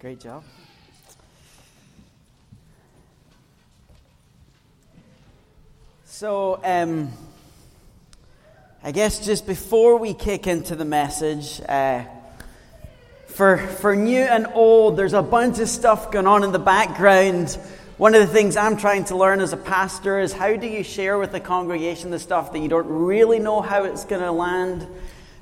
[0.00, 0.44] Great job.
[6.04, 7.10] So, um,
[8.84, 12.04] I guess just before we kick into the message, uh,
[13.26, 17.58] for, for new and old, there's a bunch of stuff going on in the background.
[17.96, 20.84] One of the things I'm trying to learn as a pastor is how do you
[20.84, 24.30] share with the congregation the stuff that you don't really know how it's going to
[24.30, 24.86] land?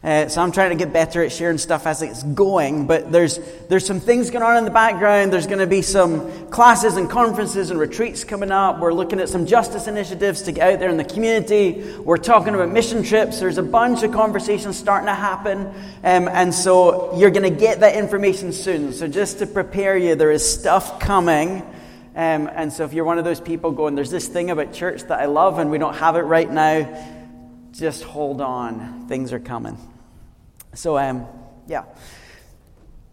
[0.06, 2.86] Uh, so I'm trying to get better at sharing stuff as it's going.
[2.86, 5.32] But there's, there's some things going on in the background.
[5.32, 8.78] There's going to be some classes and conferences and retreats coming up.
[8.78, 11.82] We're looking at some justice initiatives to get out there in the community.
[11.98, 13.40] We're talking about mission trips.
[13.40, 15.66] There's a bunch of conversations starting to happen.
[16.04, 18.92] Um, and so you're going to get that information soon.
[18.92, 21.62] So just to prepare you, there is stuff coming.
[22.14, 25.02] Um, and so if you're one of those people going, there's this thing about church
[25.02, 27.04] that I love and we don't have it right now,
[27.72, 29.06] just hold on.
[29.08, 29.76] Things are coming.
[30.76, 31.26] So, um,
[31.66, 31.84] yeah.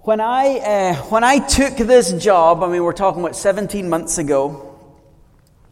[0.01, 4.17] When I, uh, when I took this job, I mean, we're talking about 17 months
[4.17, 4.73] ago,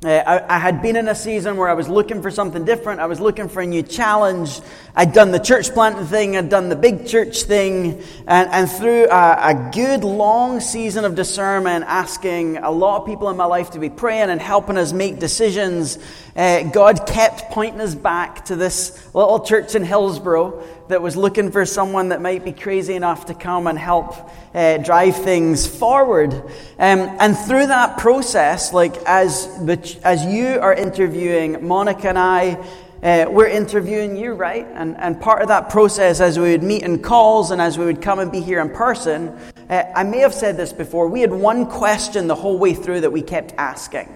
[0.03, 3.01] uh, I, I, had been in a season where I was looking for something different.
[3.01, 4.59] I was looking for a new challenge.
[4.95, 9.09] I'd done the church planting thing, I'd done the big church thing, and, and through
[9.11, 13.71] a, a, good long season of discernment, asking a lot of people in my life
[13.71, 15.99] to be praying and helping us make decisions,
[16.35, 21.51] uh, God kept pointing us back to this little church in Hillsboro that was looking
[21.51, 26.33] for someone that might be crazy enough to come and help uh, drive things forward.
[26.77, 32.57] Um, and through that process, like as, the, as you are interviewing Monica and I,
[33.03, 34.67] uh, we're interviewing you, right?
[34.73, 37.85] And, and part of that process, as we would meet in calls and as we
[37.85, 39.29] would come and be here in person,
[39.69, 43.01] uh, I may have said this before, we had one question the whole way through
[43.01, 44.15] that we kept asking.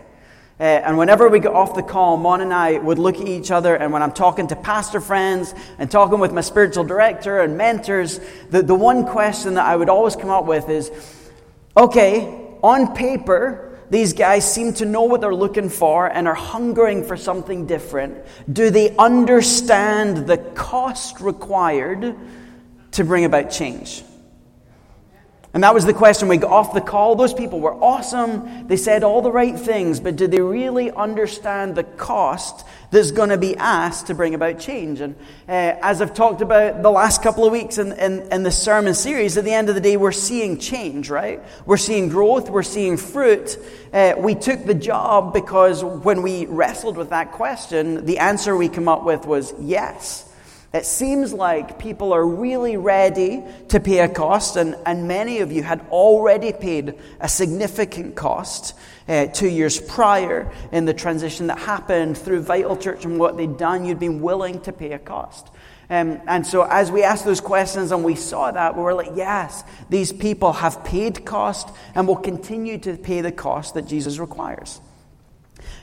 [0.58, 3.52] Uh, and whenever we got off the call, Mon and I would look at each
[3.52, 7.58] other, and when I'm talking to pastor friends and talking with my spiritual director and
[7.58, 10.92] mentors, the, the one question that I would always come up with is
[11.76, 17.04] okay, on paper, these guys seem to know what they're looking for and are hungering
[17.04, 18.26] for something different.
[18.52, 22.16] Do they understand the cost required
[22.92, 24.04] to bring about change?
[25.56, 27.16] And that was the question we got off the call.
[27.16, 28.68] Those people were awesome.
[28.68, 33.30] They said all the right things, but did they really understand the cost that's going
[33.30, 35.00] to be asked to bring about change?
[35.00, 35.16] And
[35.48, 38.94] uh, as I've talked about the last couple of weeks in, in, in the sermon
[38.94, 41.42] series, at the end of the day, we're seeing change, right?
[41.66, 43.58] We're seeing growth, we're seeing fruit.
[43.94, 48.68] Uh, we took the job because when we wrestled with that question, the answer we
[48.68, 50.25] came up with was yes.
[50.76, 55.50] It seems like people are really ready to pay a cost, and, and many of
[55.50, 58.78] you had already paid a significant cost
[59.08, 63.56] uh, two years prior in the transition that happened through Vital Church and what they'd
[63.56, 63.86] done.
[63.86, 65.48] You'd been willing to pay a cost.
[65.90, 69.12] Um, and so, as we asked those questions and we saw that, we were like,
[69.16, 74.20] yes, these people have paid cost and will continue to pay the cost that Jesus
[74.20, 74.82] requires.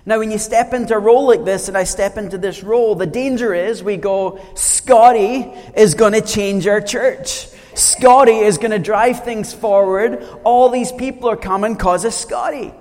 [0.05, 2.97] Now, when you step into a role like this, and I step into this role,
[2.97, 7.47] the danger is we go, Scotty is going to change our church.
[7.75, 10.23] Scotty is going to drive things forward.
[10.45, 12.75] All these people are coming because of Scotty.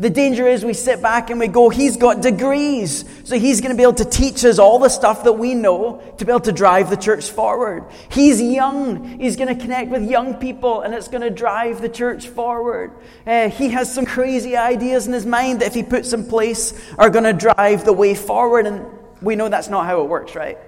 [0.00, 3.04] The danger is we sit back and we go, he's got degrees.
[3.24, 6.00] So he's going to be able to teach us all the stuff that we know
[6.18, 7.84] to be able to drive the church forward.
[8.08, 9.18] He's young.
[9.18, 12.92] He's going to connect with young people and it's going to drive the church forward.
[13.26, 16.74] Uh, he has some crazy ideas in his mind that if he puts in place
[16.96, 18.66] are going to drive the way forward.
[18.66, 18.86] And
[19.20, 20.58] we know that's not how it works, right?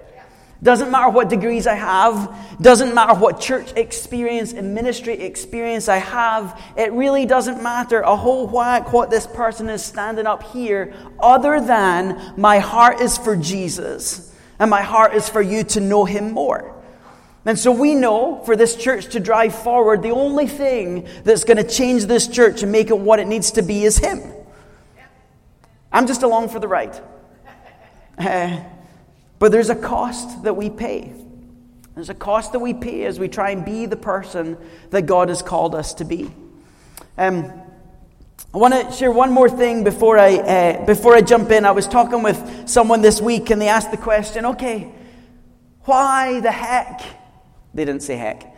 [0.63, 5.97] Doesn't matter what degrees I have, doesn't matter what church experience and ministry experience I
[5.97, 10.93] have, it really doesn't matter a whole whack what this person is standing up here,
[11.19, 16.05] other than my heart is for Jesus and my heart is for you to know
[16.05, 16.75] him more.
[17.43, 21.57] And so we know for this church to drive forward, the only thing that's going
[21.57, 24.21] to change this church and make it what it needs to be is him.
[25.91, 27.01] I'm just along for the ride.
[28.19, 28.59] Uh,
[29.41, 31.11] But there's a cost that we pay.
[31.95, 34.55] There's a cost that we pay as we try and be the person
[34.91, 36.31] that God has called us to be.
[37.17, 37.51] Um,
[38.53, 41.65] I want to share one more thing before I, uh, before I jump in.
[41.65, 44.91] I was talking with someone this week and they asked the question okay,
[45.85, 47.01] why the heck?
[47.73, 48.55] They didn't say heck.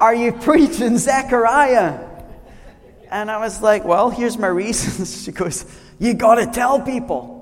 [0.00, 2.08] Are you preaching Zechariah?
[3.10, 5.22] And I was like, well, here's my reasons.
[5.26, 5.66] She goes,
[5.98, 7.39] you got to tell people.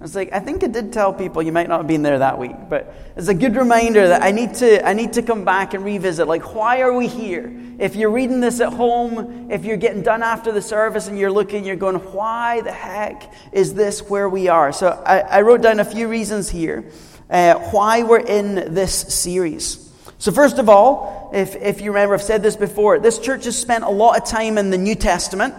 [0.00, 2.20] I was like, I think I did tell people you might not have been there
[2.20, 5.44] that week, but it's a good reminder that I need to I need to come
[5.44, 6.26] back and revisit.
[6.26, 7.52] Like, why are we here?
[7.78, 11.30] If you're reading this at home, if you're getting done after the service and you're
[11.30, 14.72] looking, you're going, why the heck is this where we are?
[14.72, 16.90] So I, I wrote down a few reasons here
[17.28, 19.86] uh, why we're in this series.
[20.16, 23.56] So, first of all, if, if you remember, I've said this before, this church has
[23.58, 25.54] spent a lot of time in the New Testament.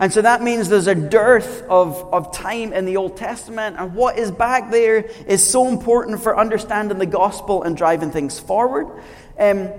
[0.00, 3.76] And so that means there's a dearth of, of time in the Old Testament.
[3.78, 8.38] And what is back there is so important for understanding the gospel and driving things
[8.38, 9.02] forward.
[9.38, 9.70] Um,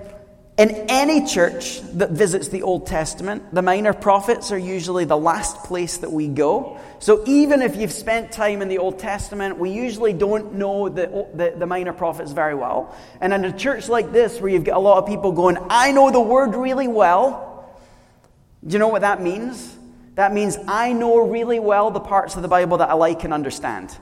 [0.58, 5.64] in any church that visits the Old Testament, the minor prophets are usually the last
[5.64, 6.78] place that we go.
[6.98, 11.28] So even if you've spent time in the Old Testament, we usually don't know the,
[11.32, 12.94] the, the, minor prophets very well.
[13.22, 15.92] And in a church like this, where you've got a lot of people going, I
[15.92, 17.74] know the word really well,
[18.66, 19.78] do you know what that means?
[20.20, 23.32] That means I know really well the parts of the Bible that I like and
[23.32, 23.96] understand.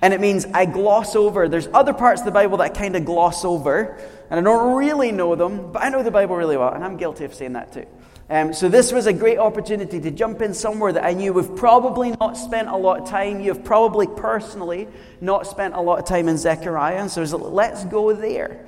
[0.00, 1.50] And it means I gloss over.
[1.50, 3.98] There's other parts of the Bible that I kind of gloss over
[4.30, 6.96] and I don't really know them, but I know the Bible really well, and I'm
[6.96, 7.84] guilty of saying that too.
[8.30, 11.56] Um, so this was a great opportunity to jump in somewhere that I knew we've
[11.56, 13.40] probably not spent a lot of time.
[13.40, 14.88] You've probably personally
[15.20, 18.64] not spent a lot of time in Zechariah, and so let's go there.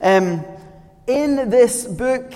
[0.00, 0.44] Um,
[1.08, 2.32] in this book,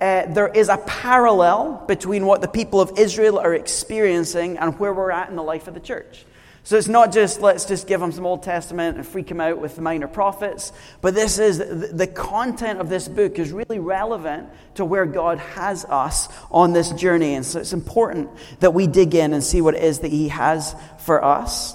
[0.00, 4.94] uh, there is a parallel between what the people of Israel are experiencing and where
[4.94, 6.24] we're at in the life of the church.
[6.62, 9.58] So it's not just let's just give them some Old Testament and freak them out
[9.58, 14.48] with the minor prophets, but this is the content of this book is really relevant
[14.74, 17.34] to where God has us on this journey.
[17.34, 18.30] And so it's important
[18.60, 21.74] that we dig in and see what it is that He has for us.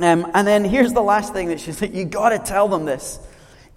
[0.00, 2.84] Um, and then here's the last thing that she said you got to tell them
[2.84, 3.18] this.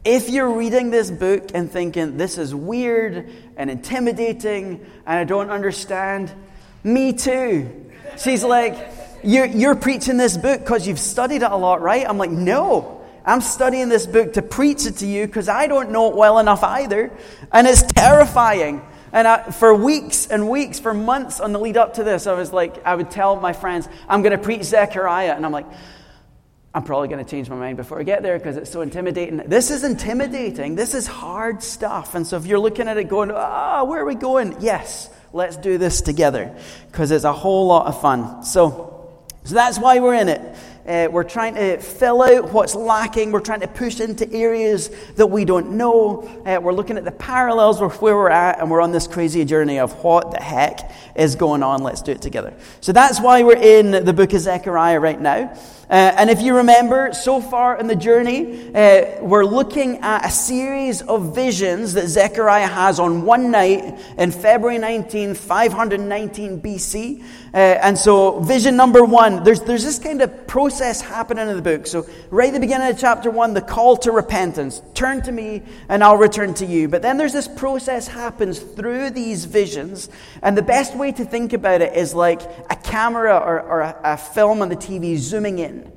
[0.09, 5.49] If you're reading this book and thinking, this is weird and intimidating and I don't
[5.49, 6.31] understand,
[6.81, 7.91] me too.
[8.17, 8.89] She's like,
[9.21, 12.07] you're, you're preaching this book because you've studied it a lot, right?
[12.07, 13.05] I'm like, no.
[13.25, 16.39] I'm studying this book to preach it to you because I don't know it well
[16.39, 17.11] enough either.
[17.51, 18.81] And it's terrifying.
[19.11, 22.33] And I, for weeks and weeks, for months on the lead up to this, I
[22.33, 25.33] was like, I would tell my friends, I'm going to preach Zechariah.
[25.33, 25.67] And I'm like,
[26.77, 29.37] I'm probably going to change my mind before I get there because it's so intimidating.
[29.37, 30.75] This is intimidating.
[30.75, 32.13] This is hard stuff.
[32.13, 34.55] And so if you're looking at it going, ah, where are we going?
[34.59, 36.55] Yes, let's do this together
[36.91, 38.43] because it's a whole lot of fun.
[38.43, 40.55] So, so that's why we're in it.
[40.87, 43.33] Uh, we're trying to fill out what's lacking.
[43.33, 46.21] We're trying to push into areas that we don't know.
[46.45, 49.43] Uh, we're looking at the parallels of where we're at, and we're on this crazy
[49.43, 51.83] journey of what the heck is going on.
[51.83, 52.53] Let's do it together.
[52.79, 55.57] So that's why we're in the book of Zechariah right now.
[55.89, 60.29] Uh, and if you remember, so far in the journey, uh, we're looking at a
[60.29, 67.23] series of visions that Zechariah has on one night in February 19, 519 BC.
[67.53, 71.61] Uh, and so, vision number one, there's, there's this kind of process happening in the
[71.61, 71.87] book.
[71.87, 75.63] So, right at the beginning of chapter one, the call to repentance turn to me
[75.89, 76.87] and I'll return to you.
[76.87, 80.09] But then there's this process happens through these visions.
[80.41, 83.99] And the best way to think about it is like a camera or, or a,
[84.03, 85.91] a film on the TV zooming in.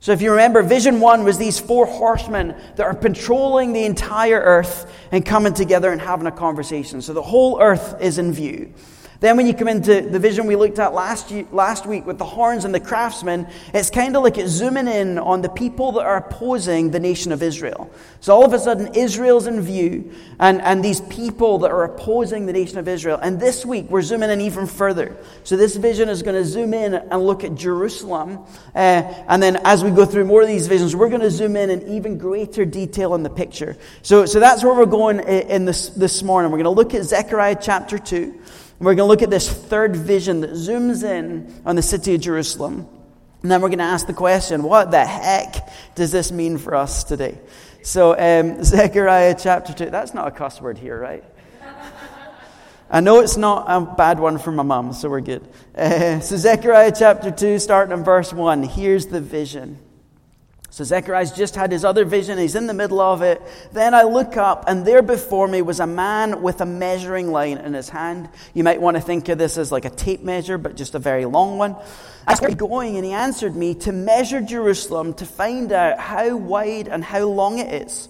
[0.00, 4.40] So, if you remember, vision one was these four horsemen that are patrolling the entire
[4.40, 7.02] earth and coming together and having a conversation.
[7.02, 8.74] So, the whole earth is in view.
[9.22, 12.24] Then, when you come into the vision we looked at last, last week with the
[12.24, 16.04] horns and the craftsmen, it's kind of like it's zooming in on the people that
[16.04, 17.88] are opposing the nation of Israel.
[18.18, 22.46] So, all of a sudden, Israel's in view, and, and these people that are opposing
[22.46, 23.16] the nation of Israel.
[23.22, 25.16] And this week, we're zooming in even further.
[25.44, 28.40] So, this vision is going to zoom in and look at Jerusalem.
[28.74, 31.54] Uh, and then, as we go through more of these visions, we're going to zoom
[31.54, 33.76] in in even greater detail in the picture.
[34.02, 36.50] So, so that's where we're going in this, this morning.
[36.50, 38.40] We're going to look at Zechariah chapter 2.
[38.82, 42.20] We're going to look at this third vision that zooms in on the city of
[42.20, 42.88] Jerusalem.
[43.42, 46.74] And then we're going to ask the question what the heck does this mean for
[46.74, 47.38] us today?
[47.82, 51.22] So, um, Zechariah chapter 2, that's not a cuss word here, right?
[52.90, 55.48] I know it's not a bad one for my mum, so we're good.
[55.76, 59.78] Uh, so, Zechariah chapter 2, starting in verse 1, here's the vision.
[60.72, 62.38] So Zechariah's just had his other vision.
[62.38, 63.42] He's in the middle of it.
[63.72, 67.58] Then I look up, and there before me was a man with a measuring line
[67.58, 68.30] in his hand.
[68.54, 70.98] You might want to think of this as like a tape measure, but just a
[70.98, 71.76] very long one.
[72.26, 76.88] I started going, and he answered me to measure Jerusalem to find out how wide
[76.88, 78.08] and how long it is.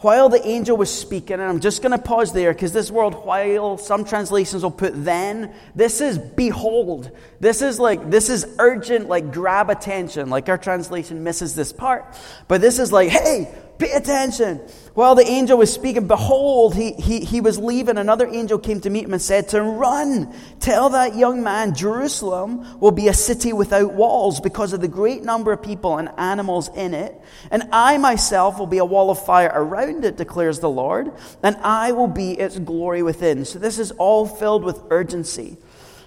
[0.00, 3.14] While the angel was speaking, and I'm just going to pause there because this word
[3.14, 5.52] while, some translations will put then.
[5.74, 7.10] This is behold.
[7.40, 10.30] This is like, this is urgent, like grab attention.
[10.30, 12.16] Like our translation misses this part.
[12.46, 14.58] But this is like, hey, Pay attention.
[14.94, 17.96] While the angel was speaking, behold, he, he, he was leaving.
[17.96, 21.76] Another angel came to meet him and said to him, Run, tell that young man,
[21.76, 26.10] Jerusalem will be a city without walls because of the great number of people and
[26.18, 27.14] animals in it.
[27.52, 31.12] And I myself will be a wall of fire around it, declares the Lord,
[31.44, 33.44] and I will be its glory within.
[33.44, 35.56] So this is all filled with urgency.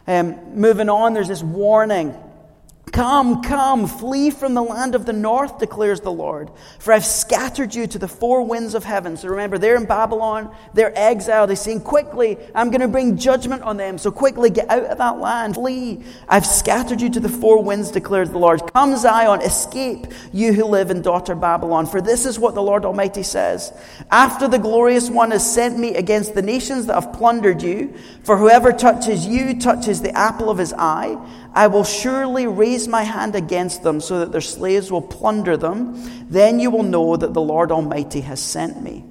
[0.07, 2.13] Um, moving on, there's this warning
[2.91, 6.51] Come, come, flee from the land of the north, declares the Lord.
[6.79, 9.15] For I've scattered you to the four winds of heaven.
[9.15, 11.49] So remember, they're in Babylon, they're exiled.
[11.49, 13.97] They're saying, Quickly, I'm going to bring judgment on them.
[13.97, 16.03] So quickly, get out of that land, flee.
[16.27, 18.61] I've scattered you to the four winds, declares the Lord.
[18.73, 21.85] Come, Zion, escape, you who live in daughter Babylon.
[21.85, 23.71] For this is what the Lord Almighty says
[24.11, 27.93] After the glorious one has sent me against the nations that have plundered you,
[28.23, 31.17] for whoever touches you touches the apple of his eye.
[31.53, 36.27] I will surely raise my hand against them so that their slaves will plunder them.
[36.29, 39.05] Then you will know that the Lord Almighty has sent me.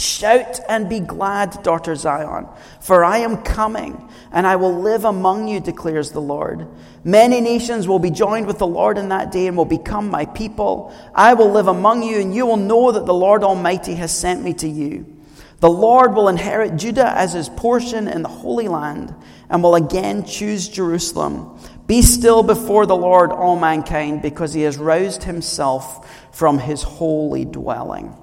[0.00, 2.46] Shout and be glad, daughter Zion,
[2.80, 6.68] for I am coming, and I will live among you, declares the Lord.
[7.04, 10.24] Many nations will be joined with the Lord in that day and will become my
[10.24, 10.94] people.
[11.14, 14.42] I will live among you, and you will know that the Lord Almighty has sent
[14.42, 15.19] me to you.
[15.60, 19.14] The Lord will inherit Judah as his portion in the Holy Land
[19.50, 21.58] and will again choose Jerusalem.
[21.86, 27.44] Be still before the Lord, all mankind, because he has roused himself from his holy
[27.44, 28.16] dwelling.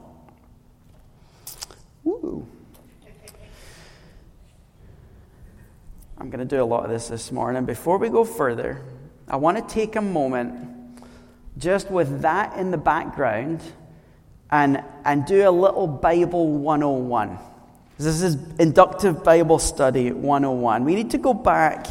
[2.03, 2.48] Woo.
[6.17, 7.65] I'm going to do a lot of this this morning.
[7.65, 8.82] Before we go further,
[9.27, 11.03] I want to take a moment
[11.60, 13.62] just with that in the background
[14.51, 17.38] and, and do a little Bible 101.
[17.98, 20.86] This is inductive Bible study 101.
[20.86, 21.88] We need to go back.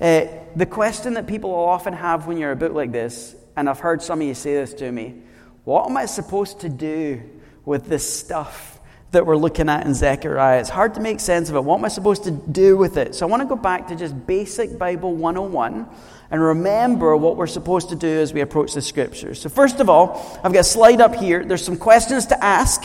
[0.00, 3.78] Uh, the question that people often have when you're a book like this, and I've
[3.78, 5.22] heard some of you say this to me
[5.64, 7.22] what am I supposed to do
[7.64, 8.78] with this stuff
[9.12, 10.60] that we're looking at in Zechariah?
[10.60, 11.64] It's hard to make sense of it.
[11.64, 13.14] What am I supposed to do with it?
[13.14, 15.88] So I want to go back to just basic Bible 101
[16.34, 19.40] and remember what we're supposed to do as we approach the scriptures.
[19.40, 21.44] So, first of all, I've got a slide up here.
[21.44, 22.82] There's some questions to ask,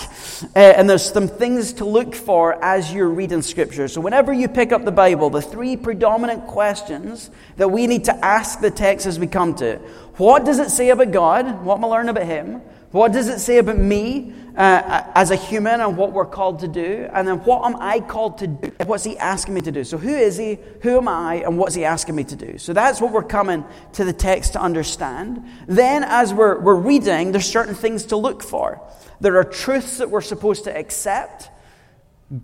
[0.56, 3.88] uh, and there's some things to look for as you're reading scripture.
[3.88, 8.24] So, whenever you pick up the Bible, the three predominant questions that we need to
[8.24, 9.82] ask the text as we come to it
[10.18, 11.66] what does it say about God?
[11.66, 12.62] What am I learning about Him?
[12.92, 16.68] What does it say about me uh, as a human and what we're called to
[16.68, 17.08] do?
[17.14, 18.72] And then what am I called to do?
[18.86, 19.84] What's He asking me to do?
[19.84, 20.58] So, who is He?
[20.82, 21.36] Who am I?
[21.36, 22.58] And what's He asking me to do?
[22.58, 25.44] So, that's what we're coming to the text to understand.
[25.68, 28.82] Then, as we're, we're reading, there's certain things to look for.
[29.22, 31.50] There are truths that we're supposed to accept.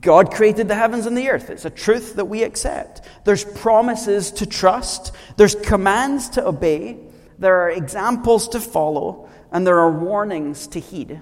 [0.01, 1.49] God created the heavens and the earth.
[1.49, 3.01] It's a truth that we accept.
[3.23, 5.13] There's promises to trust.
[5.37, 6.97] There's commands to obey.
[7.37, 11.21] There are examples to follow and there are warnings to heed.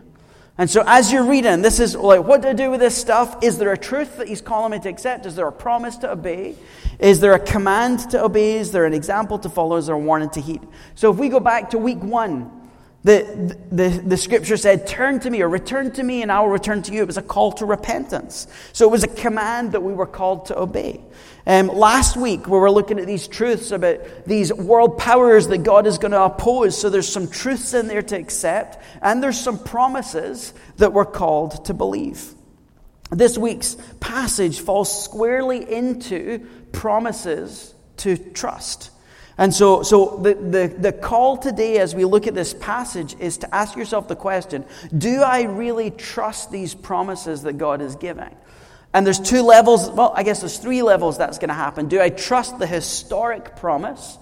[0.56, 3.44] And so, as you're reading, this is like, what do I do with this stuff?
[3.44, 5.26] Is there a truth that he's calling me to accept?
[5.26, 6.56] Is there a promise to obey?
[7.00, 8.58] Is there a command to obey?
[8.58, 9.78] Is there an example to follow?
[9.78, 10.62] Is there a warning to heed?
[10.94, 12.62] So, if we go back to week one,
[13.04, 16.50] the, the, the scripture said, Turn to me or return to me, and I will
[16.50, 17.02] return to you.
[17.02, 18.48] It was a call to repentance.
[18.72, 21.02] So, it was a command that we were called to obey.
[21.46, 25.86] Um, last week, we were looking at these truths about these world powers that God
[25.86, 26.80] is going to oppose.
[26.80, 31.66] So there's some truths in there to accept, and there's some promises that we're called
[31.66, 32.34] to believe.
[33.12, 38.90] This week's passage falls squarely into promises to trust.
[39.38, 43.38] And so, so the, the, the call today as we look at this passage is
[43.40, 48.36] to ask yourself the question Do I really trust these promises that God is giving?
[48.94, 51.88] And there's two levels, well, I guess there's three levels that's going to happen.
[51.88, 54.20] Do I trust the historic promise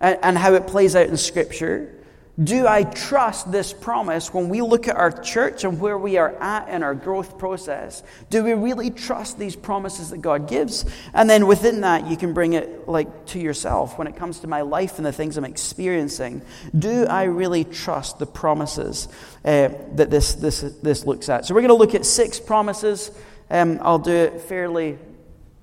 [0.00, 1.94] and, and how it plays out in Scripture?
[2.42, 6.34] Do I trust this promise when we look at our church and where we are
[6.40, 8.02] at in our growth process?
[8.30, 10.84] Do we really trust these promises that God gives?
[11.14, 14.46] And then within that, you can bring it like to yourself when it comes to
[14.46, 16.42] my life and the things I'm experiencing.
[16.78, 19.08] Do I really trust the promises
[19.44, 21.44] uh, that this, this, this looks at?
[21.44, 23.10] So we're going to look at six promises
[23.50, 24.98] um, I'll do it fairly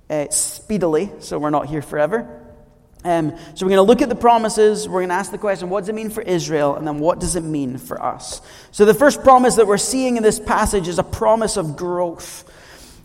[0.10, 2.45] uh, speedily, so we're not here forever.
[3.06, 4.90] Um, so we're going to look at the promises.
[4.90, 6.76] We're going to ask the question, what does it mean for Israel?
[6.76, 8.42] And then what does it mean for us?
[8.72, 12.52] So the first promise that we're seeing in this passage is a promise of growth.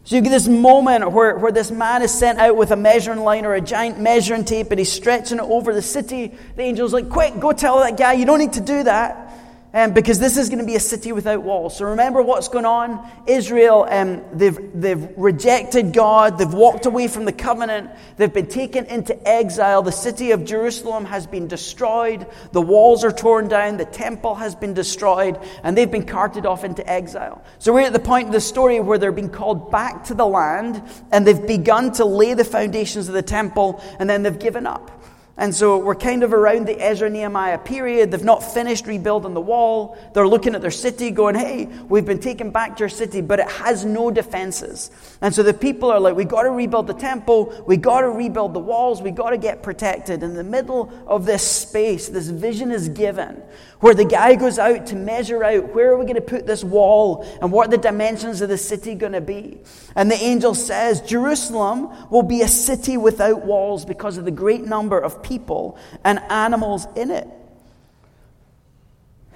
[0.05, 3.21] So you get this moment where, where this man is sent out with a measuring
[3.21, 6.35] line or a giant measuring tape and he's stretching it over the city.
[6.57, 9.30] The angel's like, quick, go tell that guy, you don't need to do that.
[9.73, 11.77] Um, because this is going to be a city without walls.
[11.77, 13.09] So remember what's going on.
[13.29, 16.39] Israel, um, they've, they've rejected God.
[16.39, 17.91] They've walked away from the covenant.
[18.17, 19.83] They've been taken into exile.
[19.83, 22.27] The city of Jerusalem has been destroyed.
[22.51, 23.77] The walls are torn down.
[23.77, 25.39] The temple has been destroyed.
[25.63, 27.45] And they've been carted off into exile.
[27.61, 30.27] So we're at the point of the story where they're being called back to the
[30.27, 34.67] land and they've begun to lay the foundations of the temple and then they've given
[34.67, 35.00] up.
[35.41, 38.11] And so we're kind of around the Ezra Nehemiah period.
[38.11, 39.97] They've not finished rebuilding the wall.
[40.13, 43.41] They're looking at their city going, hey, we've been taken back to our city, but
[43.41, 44.91] it has no defenses.
[45.23, 47.65] And so the people are like, we got to rebuild the temple.
[47.67, 49.01] We got to rebuild the walls.
[49.01, 50.23] We got to get protected.
[50.23, 53.43] In the middle of this space, this vision is given
[53.81, 56.63] where the guy goes out to measure out where are we going to put this
[56.63, 59.59] wall and what are the dimensions of the city going to be.
[59.97, 64.63] And the angel says, Jerusalem will be a city without walls because of the great
[64.63, 67.27] number of people and animals in it.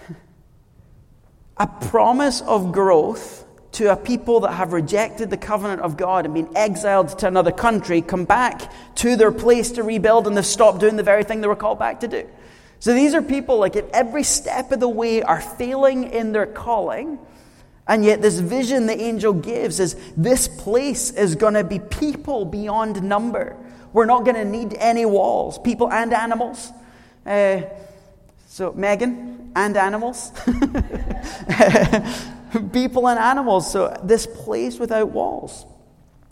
[1.56, 6.34] A promise of growth to a people that have rejected the covenant of God and
[6.34, 10.78] been exiled to another country, come back to their place to rebuild, and they've stopped
[10.78, 12.28] doing the very thing they were called back to do.
[12.80, 16.46] So these are people, like at every step of the way, are failing in their
[16.46, 17.18] calling.
[17.86, 22.44] And yet, this vision the angel gives is this place is going to be people
[22.44, 23.56] beyond number.
[23.92, 26.72] We're not going to need any walls, people and animals.
[27.24, 27.62] Uh,
[28.48, 30.32] so, Megan and animals.
[32.72, 33.70] people and animals.
[33.70, 35.66] So, this place without walls.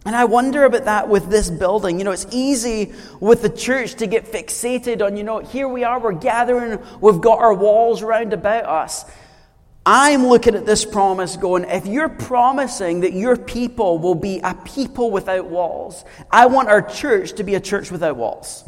[0.05, 1.99] And I wonder about that with this building.
[1.99, 5.85] You know, it's easy with the church to get fixated on, you know, here we
[5.85, 9.05] are, we're gathering, we've got our walls round about us.
[9.85, 14.55] I'm looking at this promise going, if you're promising that your people will be a
[14.55, 18.65] people without walls, I want our church to be a church without walls.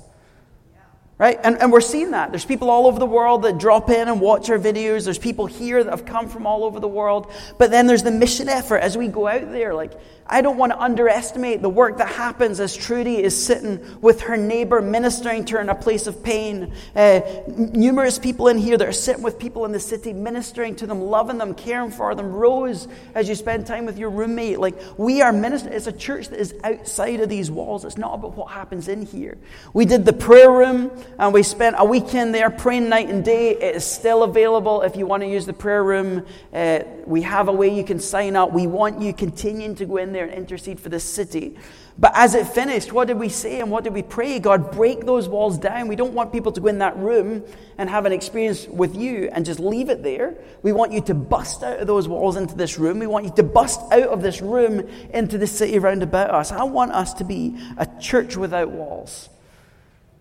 [1.16, 1.38] Right?
[1.44, 2.32] And, and we're seeing that.
[2.32, 5.04] There's people all over the world that drop in and watch our videos.
[5.04, 7.30] There's people here that have come from all over the world.
[7.56, 9.74] But then there's the mission effort as we go out there.
[9.74, 9.92] Like,
[10.26, 14.38] I don't want to underestimate the work that happens as Trudy is sitting with her
[14.38, 16.72] neighbor, ministering to her in a place of pain.
[16.96, 20.86] Uh, numerous people in here that are sitting with people in the city, ministering to
[20.86, 22.32] them, loving them, caring for them.
[22.32, 25.74] Rose, as you spend time with your roommate, like we are ministering.
[25.74, 27.84] It's a church that is outside of these walls.
[27.84, 29.36] It's not about what happens in here.
[29.74, 33.50] We did the prayer room and we spent a weekend there praying night and day.
[33.50, 36.24] It is still available if you want to use the prayer room.
[36.50, 38.52] Uh, we have a way you can sign up.
[38.52, 41.56] We want you continuing to go in there and intercede for this city.
[41.99, 44.38] But as it finished, what did we say and what did we pray?
[44.38, 45.87] God, break those walls down.
[45.87, 47.44] We don't want people to go in that room
[47.76, 50.35] and have an experience with you and just leave it there.
[50.62, 52.99] We want you to bust out of those walls into this room.
[52.99, 56.50] We want you to bust out of this room into the city round about us.
[56.50, 59.28] I want us to be a church without walls.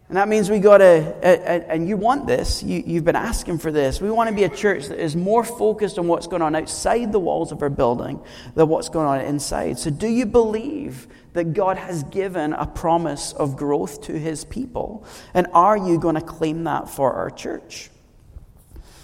[0.09, 0.93] And that means we got to,
[1.71, 4.01] and you want this, you, you've been asking for this.
[4.01, 7.11] We want to be a church that is more focused on what's going on outside
[7.11, 8.21] the walls of our building
[8.53, 9.79] than what's going on inside.
[9.79, 15.05] So, do you believe that God has given a promise of growth to his people?
[15.33, 17.89] And are you going to claim that for our church?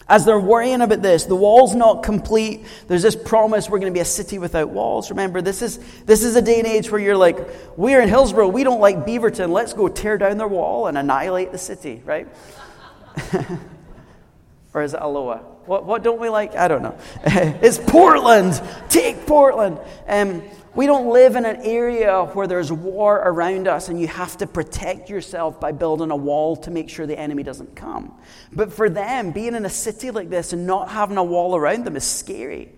[0.10, 2.65] As they're worrying about this, the wall's not complete.
[2.88, 5.12] There's this promise we're going to be a city without walls.
[5.12, 7.38] Remember, this is, this is a day and age where you're like,
[7.78, 11.52] we're in Hillsboro, we don't like Beaverton, let's go tear down their wall and annihilate
[11.52, 12.28] the city, right?
[14.74, 15.43] or is it Aloha?
[15.67, 16.56] What, what don't we like?
[16.56, 16.98] I don't know.
[17.24, 18.60] it's Portland.
[18.89, 19.80] Take Portland.
[20.08, 20.41] Um,
[20.75, 24.47] we don't live in an area where there's war around us and you have to
[24.47, 28.13] protect yourself by building a wall to make sure the enemy doesn't come.
[28.53, 31.86] But for them, being in a city like this and not having a wall around
[31.86, 32.69] them is scary.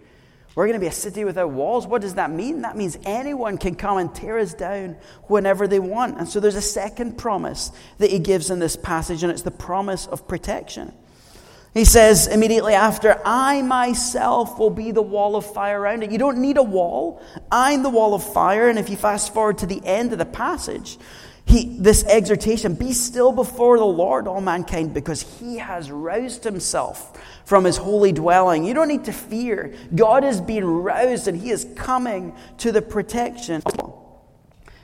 [0.56, 1.88] We're going to be a city without walls.
[1.88, 2.62] What does that mean?
[2.62, 6.18] That means anyone can come and tear us down whenever they want.
[6.18, 9.52] And so there's a second promise that he gives in this passage, and it's the
[9.52, 10.94] promise of protection.
[11.74, 16.12] He says immediately after, I myself will be the wall of fire around it.
[16.12, 17.22] You don't need a wall.
[17.50, 18.68] I'm the wall of fire.
[18.68, 20.98] And if you fast forward to the end of the passage,
[21.46, 27.18] he, this exhortation, be still before the Lord, all mankind, because he has roused himself
[27.46, 28.66] from his holy dwelling.
[28.66, 29.74] You don't need to fear.
[29.96, 33.64] God is being roused and he is coming to the protection.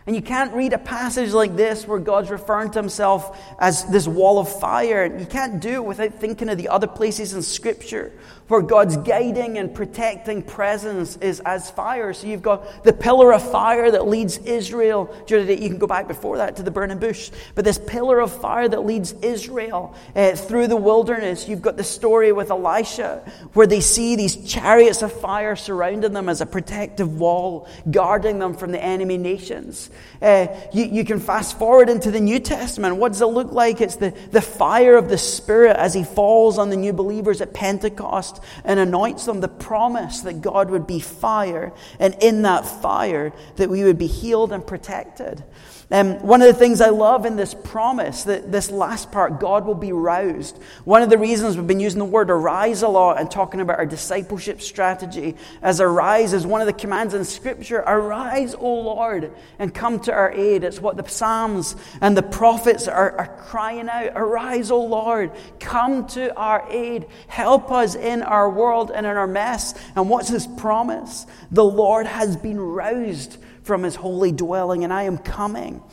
[0.08, 4.08] And you can't read a passage like this where God's referring to himself as this
[4.08, 5.06] wall of fire.
[5.06, 8.14] You can't do it without thinking of the other places in Scripture
[8.48, 12.14] where God's guiding and protecting presence is as fire.
[12.14, 15.14] So you've got the pillar of fire that leads Israel.
[15.28, 17.30] You can go back before that to the burning bush.
[17.56, 21.48] But this pillar of fire that leads Israel uh, through the wilderness.
[21.48, 26.30] You've got the story with Elisha where they see these chariots of fire surrounding them
[26.30, 29.90] as a protective wall, guarding them from the enemy nations.
[30.22, 32.96] Uh, you, you can fast forward into the New Testament.
[32.96, 33.82] What does it look like?
[33.82, 37.54] It's the, the fire of the Spirit as He falls on the new believers at
[37.54, 39.42] Pentecost and anoints them.
[39.42, 44.08] The promise that God would be fire, and in that fire, that we would be
[44.08, 45.44] healed and protected.
[45.90, 49.66] Um, one of the things I love in this promise, that this last part, God
[49.66, 50.62] will be roused.
[50.84, 53.80] One of the reasons we've been using the word arise a lot and talking about
[53.80, 57.86] our discipleship strategy as arise is one of the commands in Scripture.
[57.88, 60.66] Arise, O Lord, and come to our aid.
[60.66, 66.06] It's what the Psalms and the prophets are, are crying out Arise, O Lord, come
[66.08, 67.06] to our aid.
[67.28, 69.74] Help us in our world and in our mess.
[69.96, 71.26] And what's his promise?
[71.50, 75.84] The Lord has been roused from his holy dwelling, and I am coming.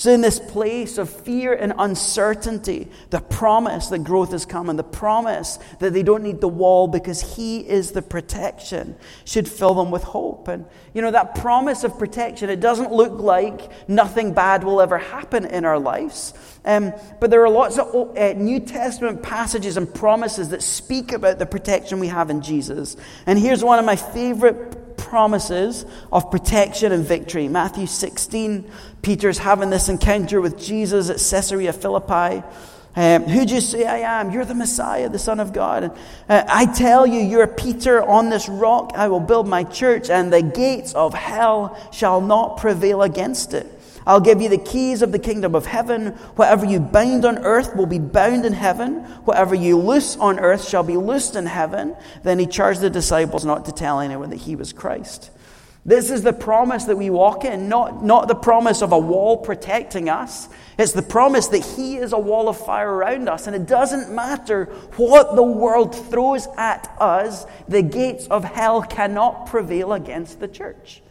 [0.00, 4.82] So, in this place of fear and uncertainty, the promise that growth is coming, the
[4.82, 9.90] promise that they don't need the wall because He is the protection, should fill them
[9.90, 10.48] with hope.
[10.48, 10.64] And,
[10.94, 15.44] you know, that promise of protection, it doesn't look like nothing bad will ever happen
[15.44, 16.32] in our lives.
[16.64, 21.38] Um, but there are lots of uh, New Testament passages and promises that speak about
[21.38, 22.96] the protection we have in Jesus.
[23.26, 24.79] And here's one of my favorite
[25.10, 27.48] promises of protection and victory.
[27.48, 28.70] Matthew 16,
[29.02, 32.44] Peter's having this encounter with Jesus at Caesarea Philippi.
[32.94, 34.30] Um, who do you say I am?
[34.30, 35.98] You're the Messiah, the Son of God.
[36.28, 38.00] Uh, I tell you, you're Peter.
[38.00, 42.58] On this rock I will build my church, and the gates of hell shall not
[42.58, 43.66] prevail against it.
[44.06, 46.08] I'll give you the keys of the kingdom of heaven.
[46.36, 49.04] Whatever you bind on earth will be bound in heaven.
[49.24, 51.96] Whatever you loose on earth shall be loosed in heaven.
[52.22, 55.30] Then he charged the disciples not to tell anyone that he was Christ.
[55.84, 59.38] This is the promise that we walk in, not, not the promise of a wall
[59.38, 60.48] protecting us.
[60.76, 63.46] It's the promise that He is a wall of fire around us.
[63.46, 69.46] And it doesn't matter what the world throws at us, the gates of hell cannot
[69.46, 71.02] prevail against the church.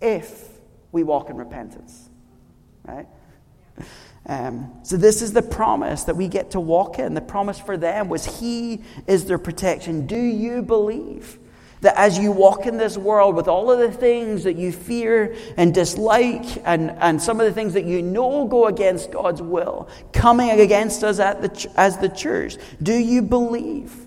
[0.00, 0.53] If
[0.94, 2.08] we walk in repentance.
[2.86, 3.06] Right?
[4.26, 7.12] Um, so, this is the promise that we get to walk in.
[7.12, 10.06] The promise for them was He is their protection.
[10.06, 11.38] Do you believe
[11.82, 15.36] that as you walk in this world with all of the things that you fear
[15.58, 19.88] and dislike, and, and some of the things that you know go against God's will,
[20.12, 24.06] coming against us at the, as the church, do you believe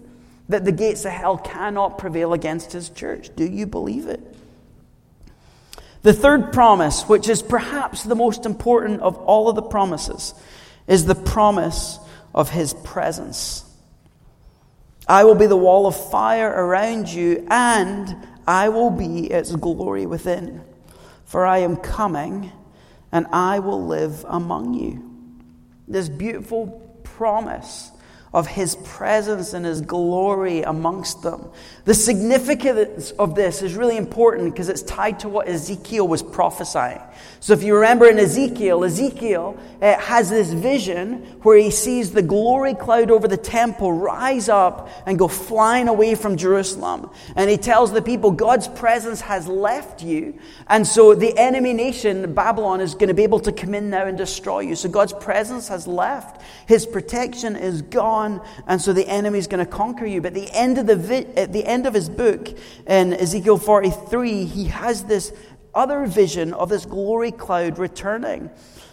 [0.49, 3.29] that the gates of hell cannot prevail against His church?
[3.35, 4.36] Do you believe it?
[6.03, 10.33] The third promise, which is perhaps the most important of all of the promises,
[10.87, 11.99] is the promise
[12.33, 13.63] of his presence.
[15.07, 20.05] I will be the wall of fire around you, and I will be its glory
[20.05, 20.61] within.
[21.25, 22.51] For I am coming,
[23.11, 25.03] and I will live among you.
[25.87, 26.67] This beautiful
[27.03, 27.91] promise
[28.33, 31.49] of his presence and his glory amongst them.
[31.85, 37.01] The significance of this is really important because it's tied to what Ezekiel was prophesying.
[37.39, 42.21] So, if you remember in Ezekiel, Ezekiel uh, has this vision where he sees the
[42.21, 47.09] glory cloud over the temple rise up and go flying away from Jerusalem.
[47.35, 50.37] And he tells the people, God's presence has left you.
[50.67, 54.05] And so the enemy nation, Babylon, is going to be able to come in now
[54.05, 54.75] and destroy you.
[54.75, 58.26] So, God's presence has left, his protection is gone.
[58.67, 60.21] And so the enemy is going to conquer you.
[60.21, 62.49] But the end of the vi- at the end of his book
[62.87, 65.33] in Ezekiel 43, he has this
[65.73, 68.49] other vision of this glory cloud returning.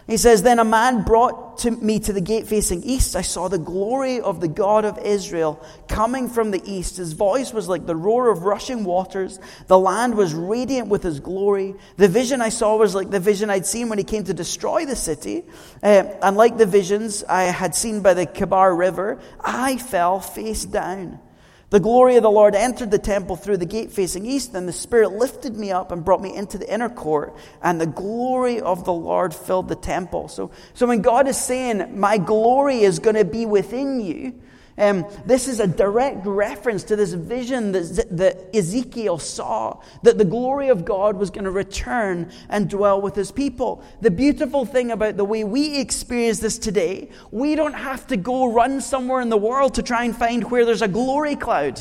[0.07, 3.17] He says, Then a man brought to me to the gate facing east.
[3.17, 6.99] I saw the glory of the God of Israel coming from the east.
[6.99, 9.40] His voice was like the roar of rushing waters.
[9.67, 11.75] The land was radiant with his glory.
[11.97, 14.85] The vision I saw was like the vision I'd seen when he came to destroy
[14.85, 15.45] the city.
[15.83, 20.67] Uh, and like the visions I had seen by the Kebar River, I fell face
[20.67, 21.19] down.
[21.75, 24.73] The glory of the Lord entered the temple through the gate facing east, and the
[24.73, 28.85] Spirit lifted me up and brought me into the inner court, and the glory of
[28.85, 30.29] the Lord filled the temple.
[30.29, 34.41] So, so when God is saying, My glory is going to be within you,
[34.77, 40.25] um, this is a direct reference to this vision that, that Ezekiel saw that the
[40.25, 43.85] glory of God was going to return and dwell with his people.
[44.01, 48.53] The beautiful thing about the way we experience this today, we don't have to go
[48.53, 51.81] run somewhere in the world to try and find where there's a glory cloud.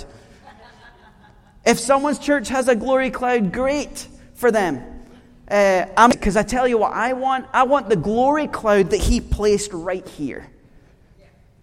[1.66, 4.84] If someone's church has a glory cloud, great for them.
[5.46, 9.20] Because uh, I tell you what, I want, I want the glory cloud that he
[9.20, 10.53] placed right here.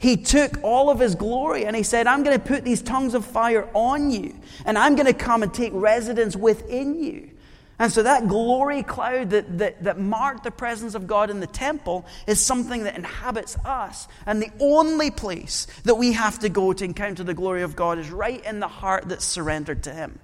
[0.00, 3.12] He took all of his glory and he said, I'm going to put these tongues
[3.12, 4.34] of fire on you,
[4.64, 7.28] and I'm going to come and take residence within you.
[7.78, 11.46] And so that glory cloud that, that, that marked the presence of God in the
[11.46, 14.08] temple is something that inhabits us.
[14.24, 17.98] And the only place that we have to go to encounter the glory of God
[17.98, 20.18] is right in the heart that's surrendered to Him.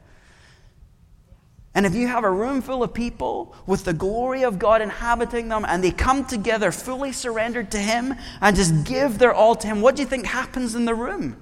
[1.77, 5.49] And if you have a room full of people with the glory of God inhabiting
[5.49, 9.67] them and they come together fully surrendered to Him and just give their all to
[9.67, 11.37] Him, what do you think happens in the room?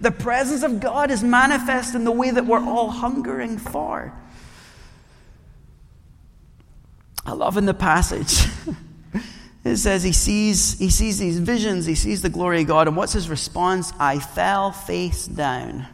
[0.00, 4.14] The presence of God is manifest in the way that we're all hungering for.
[7.26, 8.50] I love in the passage.
[9.64, 12.96] it says he sees, he sees these visions, he sees the glory of God, and
[12.96, 13.92] what's his response?
[14.00, 15.86] I fell face down.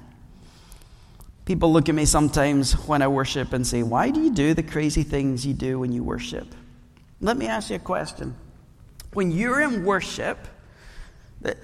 [1.46, 4.64] People look at me sometimes when I worship and say, Why do you do the
[4.64, 6.52] crazy things you do when you worship?
[7.20, 8.34] Let me ask you a question.
[9.12, 10.38] When you're in worship,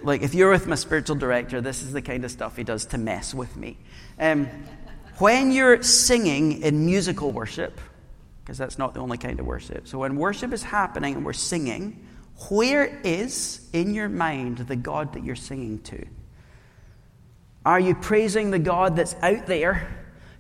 [0.03, 2.87] like if you're with my spiritual director, this is the kind of stuff he does
[2.87, 3.77] to mess with me.
[4.21, 4.49] Um,
[5.19, 7.81] when you're singing in musical worship,
[8.45, 9.89] because that's not the only kind of worship.
[9.89, 12.07] So when worship is happening and we're singing,
[12.49, 16.07] where is in your mind the God that you're singing to?
[17.65, 19.89] Are you praising the God that's out there?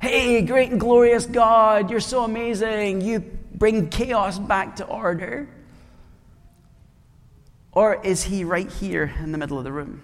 [0.00, 3.00] Hey, great and glorious God, you're so amazing.
[3.02, 3.20] You
[3.54, 5.48] bring chaos back to order.
[7.70, 10.02] Or is he right here in the middle of the room?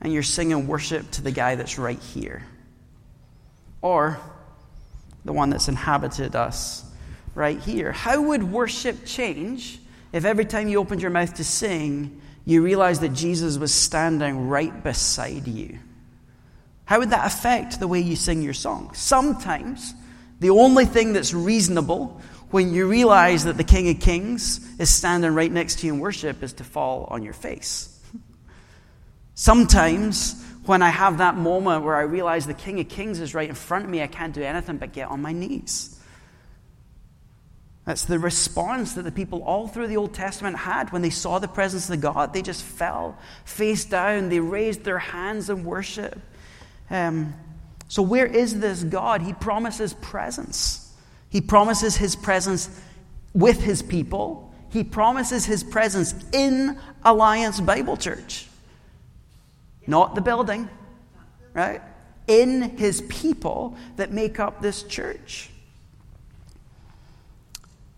[0.00, 2.44] And you're singing worship to the guy that's right here.
[3.80, 4.18] Or
[5.24, 6.84] the one that's inhabited us
[7.34, 7.92] right here.
[7.92, 9.78] How would worship change
[10.12, 14.48] if every time you opened your mouth to sing, you realize that Jesus was standing
[14.48, 15.78] right beside you?
[16.84, 18.90] How would that affect the way you sing your song?
[18.94, 19.94] Sometimes
[20.40, 25.34] the only thing that's reasonable when you realize that the King of Kings is standing
[25.34, 28.00] right next to you in worship is to fall on your face.
[29.34, 33.48] Sometimes when I have that moment where I realize the King of Kings is right
[33.48, 35.99] in front of me, I can't do anything but get on my knees.
[37.84, 41.38] That's the response that the people all through the Old Testament had when they saw
[41.38, 42.32] the presence of God.
[42.32, 46.20] They just fell face down, they raised their hands in worship.
[46.90, 47.34] Um,
[47.88, 49.22] so, where is this God?
[49.22, 50.94] He promises presence.
[51.28, 52.68] He promises his presence
[53.34, 54.52] with his people.
[54.70, 58.46] He promises his presence in Alliance Bible Church.
[59.86, 60.68] Not the building,
[61.52, 61.82] right?
[62.28, 65.49] In his people that make up this church.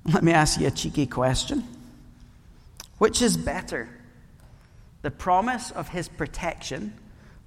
[0.04, 1.64] Let me ask you a cheeky question.
[2.98, 3.88] Which is better?
[5.02, 6.94] The promise of his protection,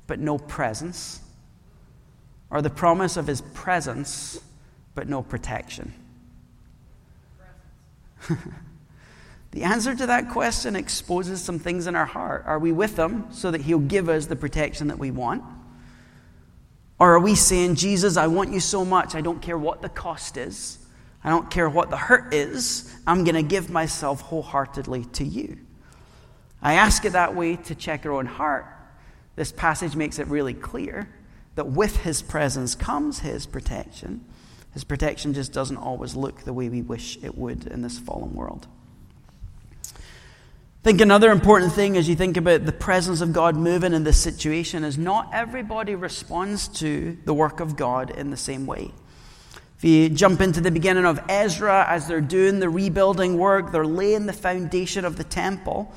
[0.08, 1.22] but no presence,
[2.50, 4.39] or the promise of his presence,
[4.94, 5.94] but no protection?
[9.52, 12.44] the answer to that question exposes some things in our heart.
[12.46, 15.44] Are we with him so that he'll give us the protection that we want?
[16.98, 19.89] Or are we saying, Jesus, I want you so much, I don't care what the
[19.89, 20.80] cost is,
[21.26, 25.58] I don't care what the hurt is, I'm going to give myself wholeheartedly to you?
[26.62, 28.68] I ask it that way to check our own heart.
[29.36, 31.10] This passage makes it really clear
[31.56, 34.24] that with his presence comes his protection.
[34.76, 38.36] His protection just doesn't always look the way we wish it would in this fallen
[38.36, 38.68] world.
[39.84, 44.04] I think another important thing as you think about the presence of God moving in
[44.04, 48.92] this situation is not everybody responds to the work of God in the same way.
[49.78, 53.86] If you jump into the beginning of Ezra, as they're doing the rebuilding work, they're
[53.86, 55.94] laying the foundation of the temple.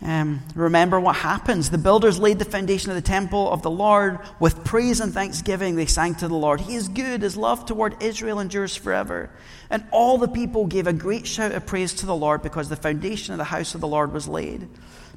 [0.00, 1.70] Um, remember what happens.
[1.70, 5.74] The builders laid the foundation of the temple of the Lord with praise and thanksgiving.
[5.74, 6.60] They sang to the Lord.
[6.60, 7.22] He is good.
[7.22, 9.30] His love toward Israel endures forever.
[9.68, 12.76] And all the people gave a great shout of praise to the Lord because the
[12.76, 14.68] foundation of the house of the Lord was laid.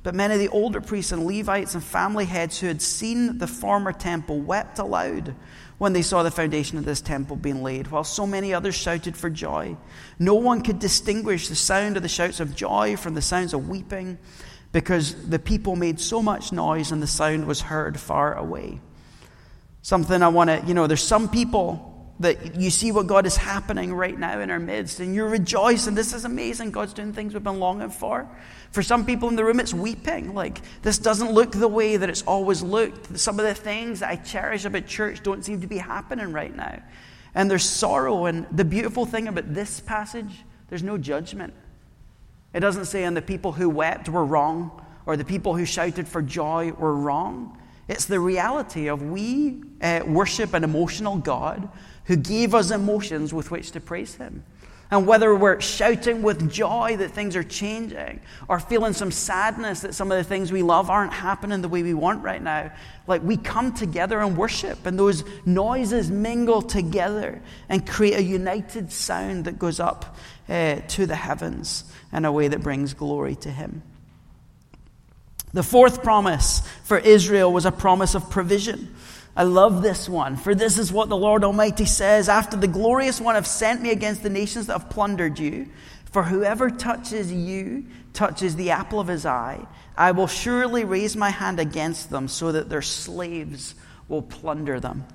[0.01, 3.45] But many of the older priests and Levites and family heads who had seen the
[3.45, 5.35] former temple wept aloud
[5.81, 9.17] when they saw the foundation of this temple being laid, while so many others shouted
[9.17, 9.75] for joy.
[10.19, 13.67] No one could distinguish the sound of the shouts of joy from the sounds of
[13.67, 14.19] weeping
[14.73, 18.79] because the people made so much noise and the sound was heard far away.
[19.81, 23.35] Something I want to, you know, there's some people that you see what God is
[23.35, 25.95] happening right now in our midst and you're rejoicing.
[25.95, 26.69] This is amazing.
[26.69, 28.29] God's doing things we've been longing for.
[28.71, 30.33] For some people in the room, it's weeping.
[30.33, 33.19] Like, this doesn't look the way that it's always looked.
[33.19, 36.55] Some of the things that I cherish about church don't seem to be happening right
[36.55, 36.81] now.
[37.35, 38.25] And there's sorrow.
[38.25, 41.53] And the beautiful thing about this passage, there's no judgment.
[42.53, 46.07] It doesn't say, and the people who wept were wrong, or the people who shouted
[46.07, 47.57] for joy were wrong.
[47.89, 51.67] It's the reality of we uh, worship an emotional God
[52.05, 54.45] who gave us emotions with which to praise Him.
[54.91, 59.95] And whether we're shouting with joy that things are changing or feeling some sadness that
[59.95, 62.73] some of the things we love aren't happening the way we want right now,
[63.07, 68.91] like we come together and worship, and those noises mingle together and create a united
[68.91, 70.17] sound that goes up
[70.49, 73.81] uh, to the heavens in a way that brings glory to Him.
[75.53, 78.93] The fourth promise for Israel was a promise of provision.
[79.35, 80.35] I love this one.
[80.35, 83.91] For this is what the Lord Almighty says After the glorious one have sent me
[83.91, 85.69] against the nations that have plundered you,
[86.05, 89.65] for whoever touches you touches the apple of his eye,
[89.95, 93.75] I will surely raise my hand against them so that their slaves
[94.09, 95.05] will plunder them.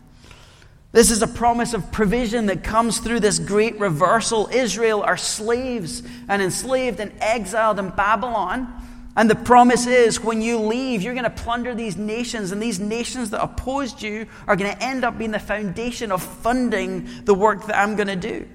[0.93, 4.49] This is a promise of provision that comes through this great reversal.
[4.51, 8.86] Israel are slaves and enslaved and exiled in Babylon.
[9.17, 12.79] And the promise is when you leave, you're going to plunder these nations, and these
[12.79, 17.35] nations that opposed you are going to end up being the foundation of funding the
[17.35, 18.47] work that I'm going to do.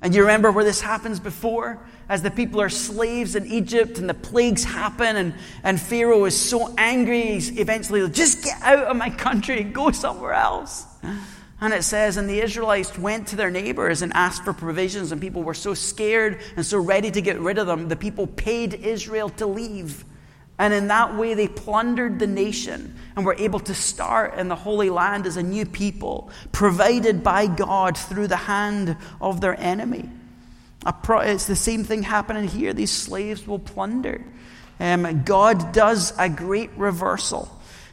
[0.00, 1.80] And you remember where this happens before?
[2.08, 5.34] As the people are slaves in Egypt and the plagues happen, and,
[5.64, 9.90] and Pharaoh is so angry, he's eventually just get out of my country and go
[9.90, 10.86] somewhere else.
[11.60, 15.20] And it says, and the Israelites went to their neighbors and asked for provisions, and
[15.20, 18.74] people were so scared and so ready to get rid of them, the people paid
[18.74, 20.04] Israel to leave.
[20.60, 24.56] And in that way, they plundered the nation and were able to start in the
[24.56, 30.08] Holy Land as a new people, provided by God through the hand of their enemy.
[30.86, 32.72] It's the same thing happening here.
[32.72, 34.24] These slaves will plunder.
[34.80, 37.48] Um, God does a great reversal,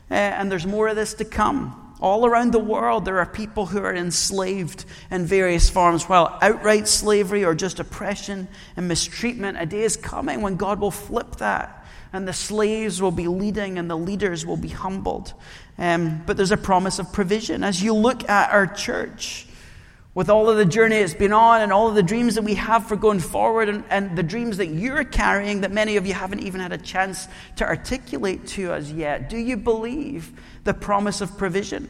[0.09, 1.81] uh, and there's more of this to come.
[2.05, 6.87] All around the world, there are people who are enslaved in various forms, while outright
[6.87, 9.57] slavery or just oppression and mistreatment.
[9.59, 13.79] A day is coming when God will flip that, and the slaves will be leading,
[13.79, 15.33] and the leaders will be humbled.
[15.79, 17.63] Um, but there's a promise of provision.
[17.63, 19.47] As you look at our church,
[20.13, 22.53] with all of the journey it's been on and all of the dreams that we
[22.53, 26.13] have for going forward and, and, the dreams that you're carrying that many of you
[26.13, 30.31] haven't even had a chance to articulate to us yet, do you believe
[30.65, 31.89] the promise of provision?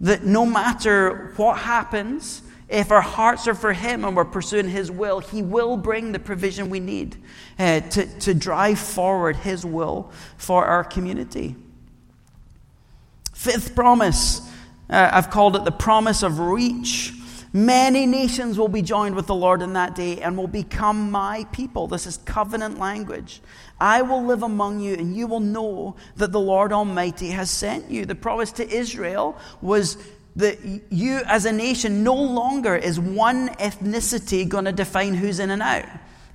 [0.00, 4.90] That no matter what happens, if our hearts are for Him and we're pursuing His
[4.90, 7.16] will, He will bring the provision we need
[7.58, 11.54] uh, to, to drive forward His will for our community.
[13.32, 14.40] Fifth promise,
[14.90, 17.12] uh, I've called it the promise of reach.
[17.56, 21.44] Many nations will be joined with the Lord in that day and will become my
[21.52, 21.86] people.
[21.86, 23.40] This is covenant language.
[23.80, 27.90] I will live among you, and you will know that the Lord Almighty has sent
[27.90, 28.04] you.
[28.04, 29.96] The promise to Israel was
[30.36, 30.58] that
[30.90, 35.62] you, as a nation, no longer is one ethnicity going to define who's in and
[35.62, 35.86] out.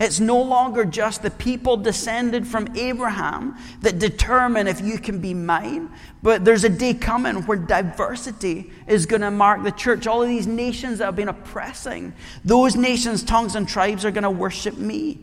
[0.01, 5.35] It's no longer just the people descended from Abraham that determine if you can be
[5.35, 5.91] mine,
[6.23, 10.07] but there's a day coming where diversity is going to mark the church.
[10.07, 14.23] All of these nations that have been oppressing, those nations, tongues, and tribes are going
[14.23, 15.19] to worship me.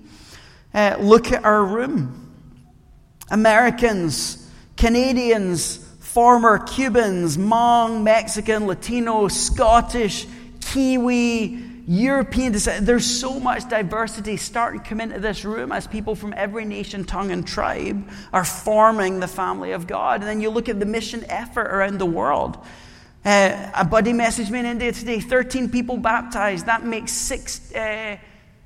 [0.72, 2.32] Uh, look at our room
[3.32, 10.28] Americans, Canadians, former Cubans, Hmong, Mexican, Latino, Scottish,
[10.60, 12.84] Kiwi, European descent.
[12.84, 17.02] There's so much diversity starting to come into this room as people from every nation,
[17.02, 20.20] tongue, and tribe are forming the family of God.
[20.20, 22.58] And then you look at the mission effort around the world.
[23.24, 26.66] Uh, a buddy messaged me in India today 13 people baptized.
[26.66, 28.18] That makes six, uh,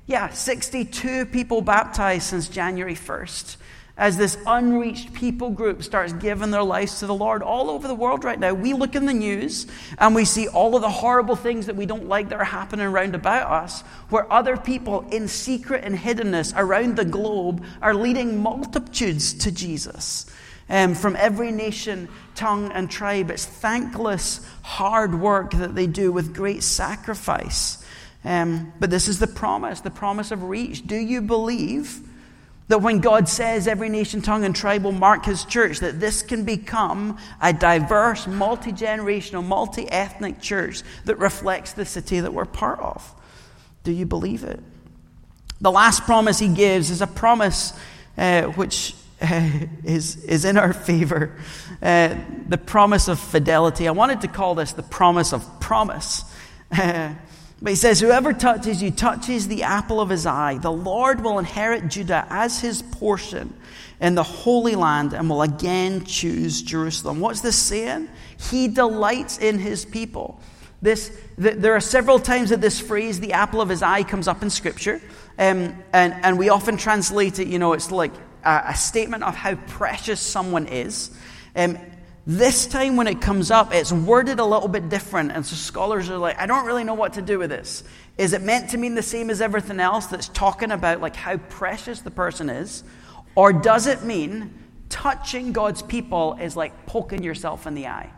[0.05, 3.55] yeah, 62 people baptized since January 1st
[3.95, 7.93] as this unreached people group starts giving their lives to the Lord all over the
[7.93, 8.51] world right now.
[8.51, 9.67] We look in the news
[9.99, 12.87] and we see all of the horrible things that we don't like that are happening
[12.87, 18.41] around about us, where other people in secret and hiddenness around the globe are leading
[18.41, 20.25] multitudes to Jesus.
[20.69, 23.29] Um, from every nation, tongue, and tribe.
[23.29, 27.85] It's thankless, hard work that they do with great sacrifice.
[28.23, 30.87] Um, but this is the promise the promise of reach.
[30.87, 31.99] Do you believe?
[32.69, 36.21] That when God says every nation, tongue, and tribe will mark his church, that this
[36.21, 42.45] can become a diverse, multi generational, multi ethnic church that reflects the city that we're
[42.45, 43.13] part of.
[43.83, 44.59] Do you believe it?
[45.59, 47.73] The last promise he gives is a promise
[48.17, 49.49] uh, which uh,
[49.83, 51.37] is, is in our favor
[51.81, 52.15] uh,
[52.47, 53.87] the promise of fidelity.
[53.87, 56.23] I wanted to call this the promise of promise.
[57.63, 60.57] But he says, Whoever touches you touches the apple of his eye.
[60.57, 63.53] The Lord will inherit Judah as his portion
[64.01, 67.21] in the Holy Land and will again choose Jerusalem.
[67.21, 68.09] What's this saying?
[68.37, 70.41] He delights in his people.
[70.81, 74.27] This, the, there are several times that this phrase, the apple of his eye, comes
[74.27, 75.01] up in Scripture.
[75.39, 78.11] Um, and, and we often translate it, you know, it's like
[78.43, 81.11] a, a statement of how precious someone is.
[81.55, 81.77] Um,
[82.25, 85.33] this time, when it comes up, it's worded a little bit different.
[85.33, 87.83] And so scholars are like, I don't really know what to do with this.
[88.17, 91.35] Is it meant to mean the same as everything else that's talking about like how
[91.35, 92.85] precious the person is?
[93.35, 94.53] Or does it mean
[94.87, 98.09] touching God's people is like poking yourself in the eye?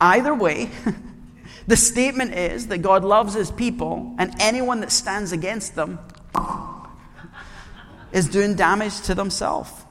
[0.00, 0.70] Either way,
[1.66, 5.98] the statement is that God loves his people, and anyone that stands against them
[8.12, 9.85] is doing damage to themselves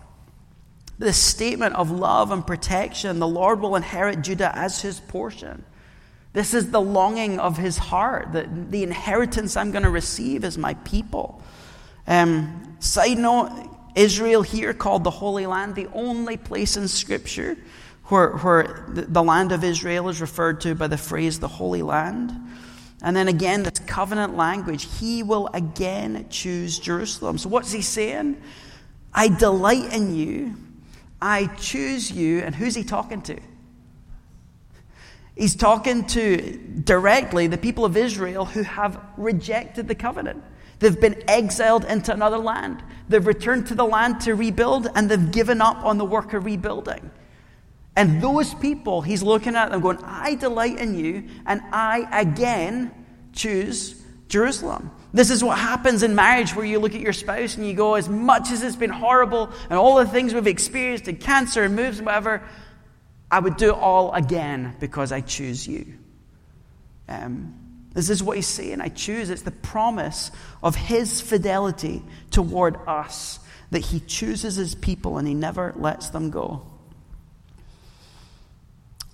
[0.98, 3.20] this statement of love and protection.
[3.20, 5.64] The Lord will inherit Judah as his portion.
[6.34, 10.58] This is the longing of his heart, that the inheritance I'm going to receive is
[10.58, 11.42] my people.
[12.08, 13.52] Um, side note
[13.96, 17.58] Israel here called the Holy Land, the only place in Scripture
[18.08, 22.32] where, where the land of Israel is referred to by the phrase the Holy Land.
[23.02, 27.38] And then again, this covenant language, he will again choose Jerusalem.
[27.38, 28.42] So what's he saying?
[29.14, 30.56] I delight in you.
[31.22, 32.40] I choose you.
[32.40, 33.40] And who's he talking to?
[35.36, 40.44] He's talking to directly the people of Israel who have rejected the covenant.
[40.80, 42.84] They've been exiled into another land.
[43.10, 46.46] They've returned to the land to rebuild, and they've given up on the work of
[46.46, 47.12] rebuilding.
[47.98, 52.92] And those people, he's looking at them going, I delight in you, and I again
[53.34, 54.92] choose Jerusalem.
[55.14, 57.96] This is what happens in marriage where you look at your spouse and you go,
[57.96, 61.76] as much as it's been horrible and all the things we've experienced and cancer and
[61.76, 62.44] moves and whatever,
[63.32, 65.94] I would do it all again because I choose you.
[67.08, 67.54] Um,
[67.94, 68.82] this is what he's saying.
[68.82, 69.30] I choose.
[69.30, 70.32] It's the promise
[70.62, 73.40] of his fidelity toward us
[73.72, 76.66] that he chooses his people and he never lets them go.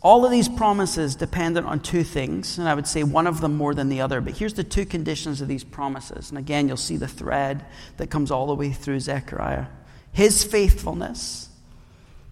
[0.04, 3.56] All of these promises dependent on two things, and I would say one of them
[3.56, 4.20] more than the other.
[4.20, 6.30] But here's the two conditions of these promises.
[6.30, 7.66] And again, you'll see the thread
[7.97, 9.68] that comes all the way through Zechariah
[10.14, 11.49] his faithfulness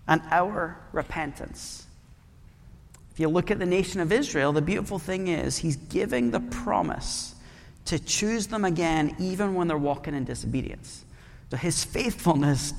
[0.07, 1.85] and our repentance.
[3.11, 6.39] If you look at the nation of Israel, the beautiful thing is he's giving the
[6.39, 7.35] promise
[7.85, 11.05] to choose them again even when they're walking in disobedience.
[11.51, 12.73] So his faithfulness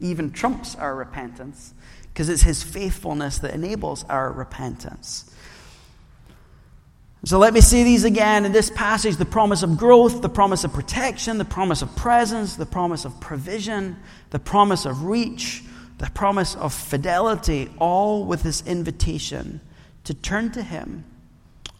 [0.00, 1.74] even trumps our repentance
[2.12, 5.30] because it's his faithfulness that enables our repentance.
[7.24, 10.64] So let me see these again in this passage the promise of growth, the promise
[10.64, 13.96] of protection, the promise of presence, the promise of provision,
[14.30, 15.62] the promise of reach,
[15.98, 19.60] the promise of fidelity, all with this invitation
[20.04, 21.04] to turn to him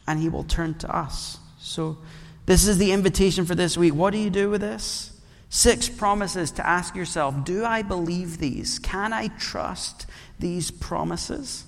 [0.06, 1.38] and he will turn to us.
[1.58, 1.96] So
[2.44, 3.94] this is the invitation for this week.
[3.94, 5.19] What do you do with this?
[5.52, 8.78] Six promises to ask yourself Do I believe these?
[8.78, 10.06] Can I trust
[10.38, 11.64] these promises?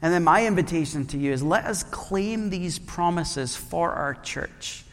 [0.00, 4.84] And then my invitation to you is let us claim these promises for our church.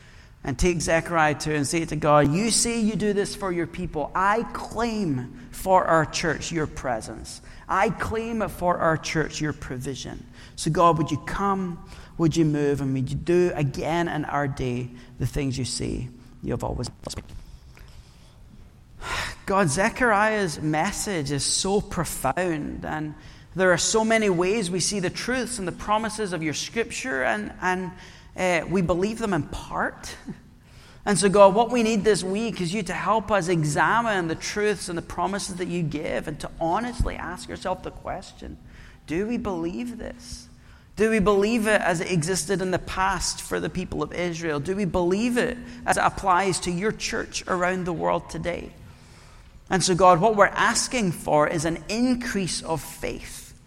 [0.43, 3.67] And take Zechariah 2 and say to God, You say you do this for your
[3.67, 4.11] people.
[4.15, 7.41] I claim for our church your presence.
[7.69, 10.25] I claim for our church your provision.
[10.55, 11.85] So, God, would you come?
[12.17, 12.81] Would you move?
[12.81, 16.07] And would you do again in our day the things you say
[16.41, 17.23] you have always done?
[19.51, 23.13] God, Zechariah's message is so profound, and
[23.53, 27.23] there are so many ways we see the truths and the promises of your scripture,
[27.25, 27.91] and, and
[28.37, 30.15] uh, we believe them in part.
[31.03, 34.35] And so, God, what we need this week is you to help us examine the
[34.35, 38.57] truths and the promises that you give and to honestly ask yourself the question
[39.07, 40.47] do we believe this?
[40.95, 44.59] Do we believe it as it existed in the past for the people of Israel?
[44.59, 48.71] Do we believe it as it applies to your church around the world today?
[49.71, 53.57] And so, God, what we're asking for is an increase of faith,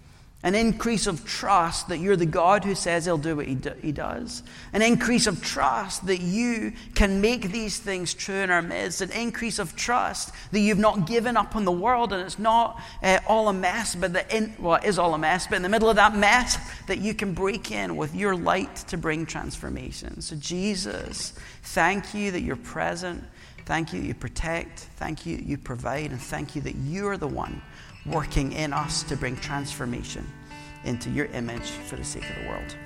[0.42, 3.72] an increase of trust that you're the God who says He'll do what He, do,
[3.80, 4.42] he does,
[4.74, 9.12] an increase of trust that you can make these things true in our midst, an
[9.12, 13.20] increase of trust that you've not given up on the world and it's not uh,
[13.26, 15.70] all a mess, but that in, well, it is all a mess, but in the
[15.70, 20.20] middle of that mess, that you can break in with your light to bring transformation.
[20.20, 21.32] So, Jesus,
[21.62, 23.24] thank you that you're present.
[23.66, 24.80] Thank you you protect.
[24.96, 26.10] Thank you you provide.
[26.10, 27.62] And thank you that you are the one
[28.06, 30.26] working in us to bring transformation
[30.84, 32.76] into your image for the sake of the world.